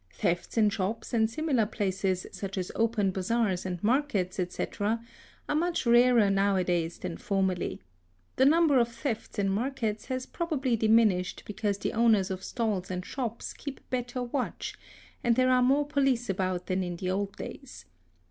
Thefts 0.15 0.57
in 0.57 0.71
shops 0.71 1.13
and 1.13 1.29
similar 1.29 1.67
places 1.67 2.25
such 2.31 2.57
as 2.57 2.71
open 2.73 3.11
bazaars 3.11 3.67
and 3.67 3.83
markets, 3.83 4.39
etc., 4.39 4.99
are 5.47 5.53
much 5.53 5.85
rarer 5.85 6.27
now 6.31 6.55
a 6.55 6.63
days 6.63 6.97
than 6.97 7.17
formerly. 7.17 7.83
The 8.37 8.45
number 8.47 8.79
of 8.79 8.87
thefts 8.87 9.37
in 9.37 9.47
markets 9.47 10.05
has 10.05 10.25
probably 10.25 10.75
diminished 10.75 11.43
because 11.45 11.77
the 11.77 11.93
owners 11.93 12.31
of 12.31 12.43
stalls 12.43 12.89
and 12.89 13.05
shops 13.05 13.53
keep 13.53 13.87
better 13.91 14.23
watch 14.23 14.73
and 15.23 15.35
there 15.35 15.51
are 15.51 15.61
more 15.61 15.85
police 15.85 16.31
about 16.31 16.65
than 16.65 16.81
in 16.83 16.95
the 16.95 17.11
old 17.11 17.35
days. 17.35 17.85